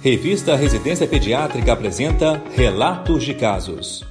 Revista 0.00 0.54
Residência 0.54 1.08
Pediátrica 1.08 1.72
apresenta 1.72 2.40
Relatos 2.54 3.24
de 3.24 3.34
Casos. 3.34 4.06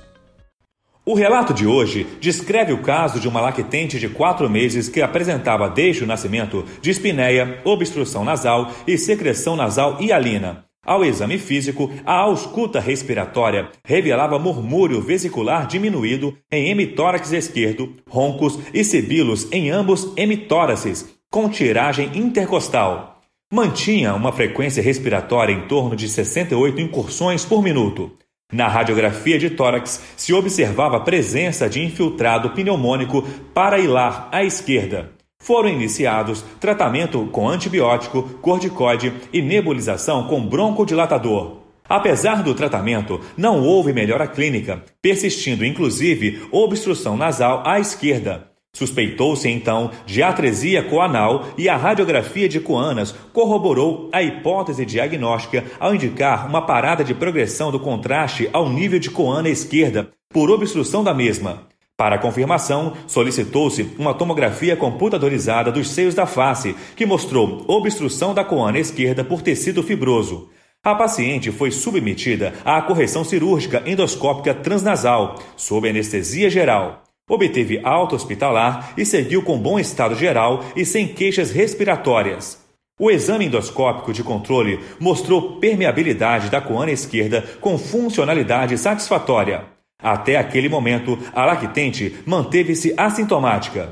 O 1.06 1.14
relato 1.14 1.54
de 1.54 1.66
hoje 1.66 2.06
descreve 2.20 2.74
o 2.74 2.82
caso 2.82 3.22
de 3.22 3.28
uma 3.30 3.40
lactente 3.40 3.98
de 3.98 4.10
quatro 4.10 4.50
meses 4.50 4.90
que 4.90 5.02
apresentava 5.02 5.70
desde 5.70 6.04
o 6.04 6.08
nascimento 6.08 6.66
dispneia, 6.82 7.62
obstrução 7.64 8.26
nasal 8.26 8.70
e 8.86 8.98
secreção 8.98 9.56
nasal 9.56 10.02
hialina. 10.02 10.66
Ao 10.86 11.06
exame 11.06 11.38
físico, 11.38 11.90
a 12.06 12.16
ausculta 12.16 12.82
respiratória 12.82 13.70
revelava 13.86 14.38
murmúrio 14.38 15.00
vesicular 15.00 15.68
diminuído 15.68 16.38
em 16.52 16.70
hemitórax 16.70 17.32
esquerdo, 17.32 17.94
roncos 18.10 18.60
e 18.74 18.84
sibilos 18.84 19.50
em 19.54 19.70
ambos 19.70 20.12
hemitóraces, 20.18 21.18
com 21.32 21.48
tiragem 21.48 22.12
intercostal. 22.14 23.17
Mantinha 23.50 24.14
uma 24.14 24.34
frequência 24.34 24.84
respiratória 24.84 25.54
em 25.54 25.70
torno 25.70 25.96
de 25.96 26.10
68 26.10 26.82
incursões 26.82 27.46
por 27.46 27.64
minuto. 27.64 28.12
Na 28.52 28.68
radiografia 28.68 29.40
de 29.40 29.50
tórax 29.50 30.04
se 30.18 30.34
observava 30.34 30.98
a 30.98 31.00
presença 31.00 31.70
de 31.70 31.82
infiltrado 31.82 32.50
pneumônico 32.50 33.22
parailar 33.54 34.28
à 34.34 34.44
esquerda. 34.44 35.12
Foram 35.42 35.70
iniciados 35.70 36.44
tratamento 36.60 37.26
com 37.28 37.48
antibiótico, 37.48 38.24
corticoide 38.42 39.14
e 39.32 39.42
nebulização 39.42 40.28
com 40.28 40.46
broncodilatador. 40.46 41.60
Apesar 41.88 42.44
do 42.44 42.54
tratamento, 42.54 43.22
não 43.38 43.64
houve 43.64 43.94
melhora 43.94 44.28
clínica, 44.28 44.84
persistindo 45.02 45.64
inclusive 45.64 46.46
obstrução 46.52 47.16
nasal 47.16 47.64
à 47.66 47.80
esquerda. 47.80 48.57
Suspeitou-se 48.78 49.50
então 49.50 49.90
de 50.06 50.22
atresia 50.22 50.84
coanal 50.84 51.48
e 51.58 51.68
a 51.68 51.76
radiografia 51.76 52.48
de 52.48 52.60
coanas 52.60 53.12
corroborou 53.34 54.08
a 54.14 54.22
hipótese 54.22 54.86
diagnóstica 54.86 55.66
ao 55.80 55.96
indicar 55.96 56.48
uma 56.48 56.62
parada 56.62 57.04
de 57.04 57.16
progressão 57.16 57.72
do 57.72 57.80
contraste 57.80 58.48
ao 58.54 58.70
nível 58.70 59.00
de 59.00 59.10
coana 59.10 59.50
esquerda 59.50 60.12
por 60.30 60.52
obstrução 60.52 61.04
da 61.04 61.12
mesma. 61.12 61.64
Para 61.98 62.20
confirmação, 62.20 62.94
solicitou-se 63.08 63.90
uma 63.98 64.14
tomografia 64.14 64.76
computadorizada 64.76 65.72
dos 65.72 65.90
seios 65.90 66.14
da 66.14 66.28
face, 66.28 66.76
que 66.96 67.04
mostrou 67.04 67.66
obstrução 67.68 68.32
da 68.32 68.44
coana 68.44 68.78
esquerda 68.78 69.24
por 69.24 69.42
tecido 69.42 69.82
fibroso. 69.82 70.50
A 70.84 70.94
paciente 70.94 71.52
foi 71.52 71.72
submetida 71.72 72.54
à 72.64 72.80
correção 72.80 73.24
cirúrgica 73.24 73.82
endoscópica 73.88 74.54
transnasal, 74.54 75.40
sob 75.56 75.90
anestesia 75.90 76.48
geral. 76.48 77.07
Obteve 77.30 77.82
alta 77.84 78.16
hospitalar 78.16 78.94
e 78.98 79.06
seguiu 79.06 79.44
com 79.44 79.60
bom 79.60 79.78
estado 79.78 80.16
geral 80.16 80.64
e 80.78 80.86
sem 80.86 81.06
queixas 81.06 81.52
respiratórias. 81.52 82.66
O 82.98 83.12
exame 83.12 83.46
endoscópico 83.46 84.14
de 84.14 84.24
controle 84.24 84.80
mostrou 84.98 85.60
permeabilidade 85.60 86.50
da 86.50 86.62
coana 86.62 86.92
esquerda 86.92 87.44
com 87.60 87.78
funcionalidade 87.78 88.78
satisfatória. 88.78 89.66
Até 90.02 90.38
aquele 90.38 90.70
momento, 90.70 91.20
a 91.34 91.44
lactente 91.46 92.16
manteve-se 92.26 92.94
assintomática. 92.96 93.90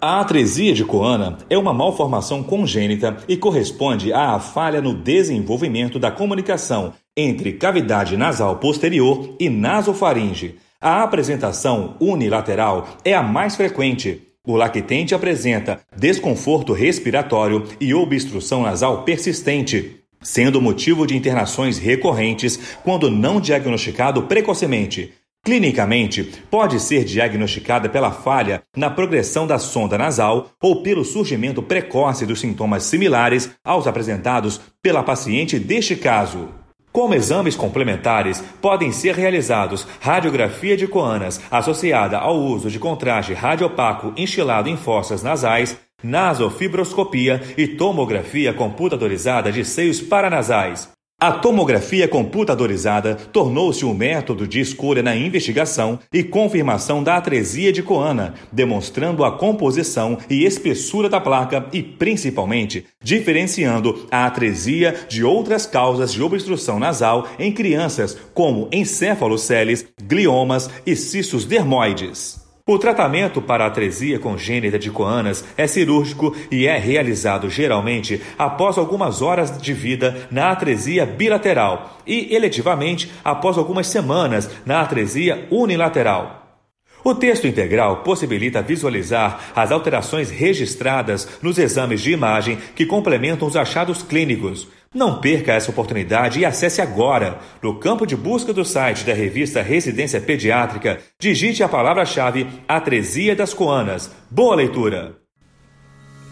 A 0.00 0.20
atresia 0.20 0.74
de 0.74 0.84
coana 0.84 1.38
é 1.50 1.58
uma 1.58 1.74
malformação 1.74 2.42
congênita 2.42 3.16
e 3.26 3.36
corresponde 3.36 4.12
à 4.12 4.38
falha 4.38 4.80
no 4.80 4.94
desenvolvimento 4.94 5.98
da 5.98 6.10
comunicação 6.10 6.92
entre 7.16 7.54
cavidade 7.54 8.16
nasal 8.16 8.56
posterior 8.56 9.34
e 9.40 9.48
nasofaringe, 9.48 10.56
a 10.84 11.02
apresentação 11.02 11.96
unilateral 11.98 12.86
é 13.02 13.14
a 13.14 13.22
mais 13.22 13.56
frequente. 13.56 14.20
O 14.46 14.54
lactente 14.54 15.14
apresenta 15.14 15.80
desconforto 15.96 16.74
respiratório 16.74 17.64
e 17.80 17.94
obstrução 17.94 18.62
nasal 18.62 19.02
persistente, 19.02 20.02
sendo 20.20 20.60
motivo 20.60 21.06
de 21.06 21.16
internações 21.16 21.78
recorrentes 21.78 22.76
quando 22.84 23.10
não 23.10 23.40
diagnosticado 23.40 24.24
precocemente. 24.24 25.14
Clinicamente, 25.42 26.22
pode 26.50 26.78
ser 26.78 27.02
diagnosticada 27.04 27.88
pela 27.88 28.10
falha 28.10 28.62
na 28.76 28.90
progressão 28.90 29.46
da 29.46 29.58
sonda 29.58 29.96
nasal 29.96 30.50
ou 30.60 30.82
pelo 30.82 31.02
surgimento 31.02 31.62
precoce 31.62 32.26
dos 32.26 32.40
sintomas 32.40 32.82
similares 32.82 33.50
aos 33.64 33.86
apresentados 33.86 34.60
pela 34.82 35.02
paciente 35.02 35.58
deste 35.58 35.96
caso. 35.96 36.63
Como 36.94 37.12
exames 37.12 37.56
complementares, 37.56 38.40
podem 38.62 38.92
ser 38.92 39.16
realizados 39.16 39.84
radiografia 40.00 40.76
de 40.76 40.86
coanas 40.86 41.40
associada 41.50 42.18
ao 42.18 42.36
uso 42.36 42.70
de 42.70 42.78
contraste 42.78 43.34
radiopaco 43.34 44.12
instilado 44.16 44.68
em 44.68 44.76
fossas 44.76 45.20
nasais, 45.20 45.76
nasofibroscopia 46.00 47.42
e 47.58 47.66
tomografia 47.66 48.54
computadorizada 48.54 49.50
de 49.50 49.64
seios 49.64 50.00
paranasais. 50.00 50.88
A 51.20 51.30
tomografia 51.30 52.08
computadorizada 52.08 53.14
tornou-se 53.14 53.84
um 53.84 53.94
método 53.94 54.48
de 54.48 54.60
escolha 54.60 55.02
na 55.02 55.14
investigação 55.14 55.98
e 56.12 56.24
confirmação 56.24 57.02
da 57.02 57.16
atresia 57.16 57.72
de 57.72 57.82
coana, 57.82 58.34
demonstrando 58.52 59.24
a 59.24 59.32
composição 59.32 60.18
e 60.28 60.44
espessura 60.44 61.08
da 61.08 61.20
placa 61.20 61.66
e, 61.72 61.82
principalmente, 61.82 62.84
diferenciando 63.02 64.06
a 64.10 64.26
atresia 64.26 65.06
de 65.08 65.24
outras 65.24 65.66
causas 65.66 66.12
de 66.12 66.22
obstrução 66.22 66.78
nasal 66.78 67.28
em 67.38 67.52
crianças, 67.52 68.18
como 68.34 68.68
encefaloceles, 68.72 69.86
gliomas 70.02 70.68
e 70.84 70.96
cistos 70.96 71.46
dermoides. 71.46 72.43
O 72.66 72.78
tratamento 72.78 73.42
para 73.42 73.64
a 73.64 73.66
atresia 73.66 74.18
congênita 74.18 74.78
de 74.78 74.90
coanas 74.90 75.44
é 75.54 75.66
cirúrgico 75.66 76.34
e 76.50 76.66
é 76.66 76.78
realizado 76.78 77.50
geralmente 77.50 78.22
após 78.38 78.78
algumas 78.78 79.20
horas 79.20 79.60
de 79.60 79.74
vida 79.74 80.26
na 80.30 80.50
atresia 80.50 81.04
bilateral 81.04 82.00
e 82.06 82.34
eletivamente 82.34 83.12
após 83.22 83.58
algumas 83.58 83.86
semanas 83.88 84.48
na 84.64 84.80
atresia 84.80 85.46
unilateral. 85.50 86.58
O 87.04 87.14
texto 87.14 87.46
integral 87.46 87.98
possibilita 87.98 88.62
visualizar 88.62 89.52
as 89.54 89.70
alterações 89.70 90.30
registradas 90.30 91.28
nos 91.42 91.58
exames 91.58 92.00
de 92.00 92.12
imagem 92.12 92.56
que 92.74 92.86
complementam 92.86 93.46
os 93.46 93.56
achados 93.56 94.02
clínicos. 94.02 94.66
Não 94.94 95.20
perca 95.20 95.52
essa 95.52 95.72
oportunidade 95.72 96.38
e 96.38 96.44
acesse 96.44 96.80
agora, 96.80 97.40
no 97.60 97.80
campo 97.80 98.06
de 98.06 98.16
busca 98.16 98.52
do 98.52 98.64
site 98.64 99.04
da 99.04 99.12
revista 99.12 99.60
Residência 99.60 100.20
Pediátrica, 100.20 101.00
digite 101.18 101.64
a 101.64 101.68
palavra-chave 101.68 102.46
Atresia 102.68 103.34
das 103.34 103.52
Coanas. 103.52 104.14
Boa 104.30 104.54
leitura! 104.54 105.16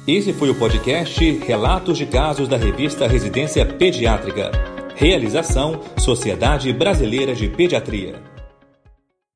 Esse 0.07 0.33
foi 0.33 0.49
o 0.49 0.55
podcast 0.55 1.21
Relatos 1.45 1.99
de 1.99 2.07
Casos 2.07 2.47
da 2.47 2.57
revista 2.57 3.09
Residência 3.09 3.67
Pediátrica. 3.67 4.53
Realização 4.95 5.81
Sociedade 5.97 6.73
Brasileira 6.73 7.35
de 7.35 7.49
Pediatria. 7.49 8.32